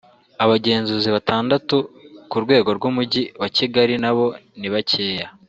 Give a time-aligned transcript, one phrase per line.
[0.43, 1.77] abagenzuzi batandatu
[2.29, 4.25] ku rwego rw’umujyi wa Kigali nabo
[4.59, 5.27] ni bakeya